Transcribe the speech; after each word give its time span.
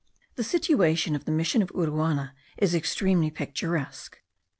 The 0.33 0.43
situation 0.43 1.15
of 1.15 1.25
the 1.25 1.31
mission 1.31 1.61
of 1.61 1.69
Uruana 1.73 2.31
is 2.57 2.73
extremely 2.73 3.29
picturesque. 3.29 4.17